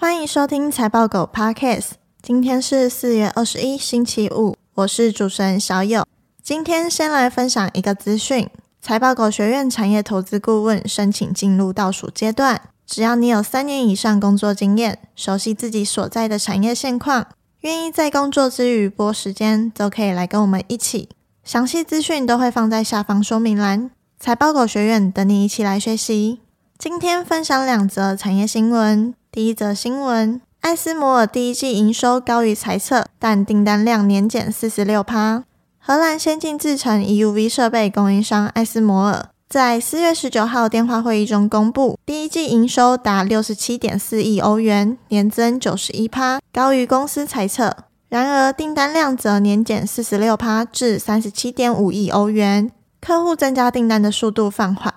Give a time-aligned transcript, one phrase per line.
[0.00, 1.94] 欢迎收听财报狗 Podcast。
[2.22, 6.06] 今天是四月二十一，星期五，我是主持人小友。
[6.40, 8.48] 今天先来分享一个资讯：
[8.80, 12.62] 财报狗学院产业投资顾问申请进入倒数阶段。
[12.86, 17.26] 只要你有三年以上工作经验，熟悉自己所在的产业现况，
[17.62, 21.08] 愿意在工作之余拨时间，都可以来跟我们一起。
[21.42, 23.90] 详细资讯都会放在下方说明栏。
[24.20, 26.38] 财报狗学院等你一起来学习。
[26.78, 29.17] 今天分享两则产业新闻。
[29.30, 35.44] 第一则新闻：艾斯摩尔第一季营收高于财测，但订单量年减四十六趴。
[35.78, 47.76] 荷兰先进制程 EUV 设备供应商艾斯摩尔在四月十九号电话会议中公布，第一季营收达六十七点四亿欧元，年增九十一趴，高于公司财测。
[48.08, 52.70] 然而，订单量则年减四十六趴，至三十七点五亿欧元。
[53.00, 54.94] 客户增加订单的速度放缓。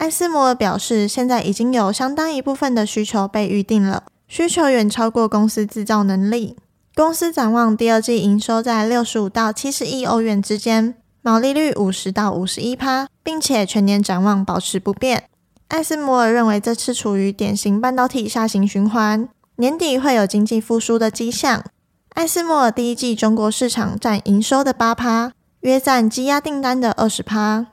[0.00, 6.56] 艾斯摩尔表示，现在已经有相当一部分的需求被预定了，需求远超过公司制造能力。
[6.94, 15.24] 公司展望第二季营收在六十五到七十亿欧元之间，毛利率五十到五十一趴，并且全年展望保持不变。
[15.68, 21.62] 艾斯摩尔认为这次处于典型半导体下行循环，年底会有经济复苏的迹象。
[22.14, 25.32] 艾斯摩尔第一季中国市场占营收的八趴。
[25.60, 27.66] 约占积压订单的二十趴。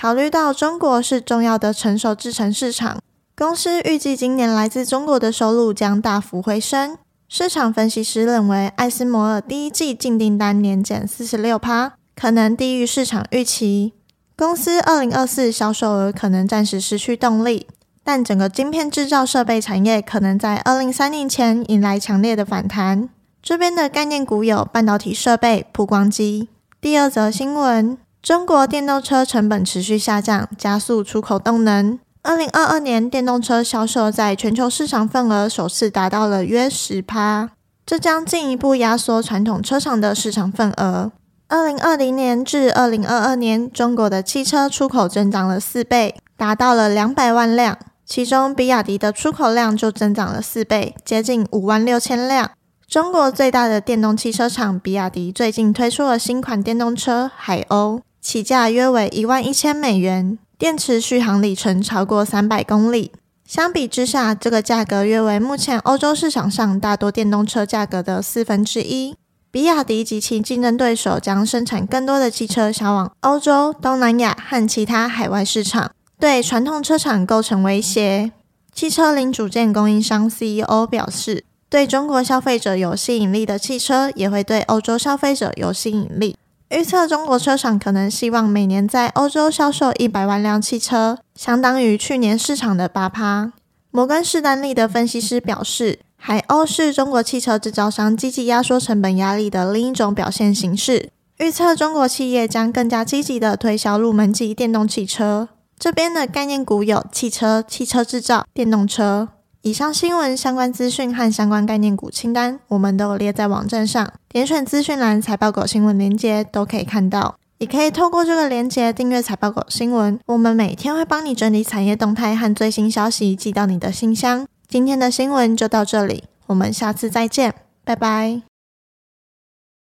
[0.00, 3.00] 考虑到中国是重要的成熟制程市场，
[3.36, 6.96] 公司预计今年来自中国的收入将大幅回升。
[7.28, 13.92] 市场分析师认为，艾斯摩尔第一季净订单年减四十六趴，可能低于市场预期。
[14.36, 17.66] 公司二零二四销售额可能暂时失去动力，
[18.04, 23.08] 但整个晶片制造设备产业可能在二零三零前迎来强烈的反弹。
[23.42, 26.48] 这边的概念股有半导体设备、曝光机。
[26.80, 31.98] 第二则新闻：中国电动车成本持续下降，加速出口动能。
[32.20, 37.48] 二零二二年电动车销售在全球市场份额首次达到了约十趴，
[37.86, 41.10] 这将进一步压缩传统车厂的市场份额。
[41.48, 52.50] 二零二零年至二零二二年，中国的汽车出口增长了四倍，达到了两百万辆，其中比亚迪的出口量就增长了四倍，接近五万六千辆。
[52.86, 63.12] 中国最大的电动汽车厂比亚迪最近推出了新款电动车海鸥，起价约为一万一千美元，电池续航里程超过三百公里。
[63.46, 69.14] 相比之下，这个价格约为目前欧洲市场上大多电动车价格的四分之一。
[69.50, 75.90] 比亚迪及其竞争对手将生产更多的汽车销往欧洲、东南亚和其他海外市场，
[76.20, 78.32] 对传统车厂构成威胁。
[78.74, 81.44] 汽车零组件供应商 CEO 表示。
[81.70, 86.34] 对中国消费者有吸引力的汽车，也会对欧洲消费者有吸引力。
[86.70, 93.52] 预测中国车厂可能希望每年在欧洲销售一百万辆汽车，相当于去年市场的八趴。
[93.90, 101.08] 摩根士丹利的分析师表示，海鸥是中国汽车制造商积极压缩成本压力的另一种表现形式。
[101.38, 105.48] 预测中国企业将更加积极地推销入门级电动汽车。
[105.78, 109.28] 这边的概念股有汽车、汽车制造、电动车。
[109.62, 117.36] 以上新闻相关资讯和相关概念股清单，我们都有列在网站上，点选资讯栏财报狗新闻链接都可以看到。
[117.58, 124.46] 也可以透过这个链接订阅财报狗新闻，我们每天会帮你整理产业动态和最新消息，寄到你的信箱。
[124.68, 127.52] 今天的新闻就到这里，我们下次再见，
[127.84, 128.47] 拜拜。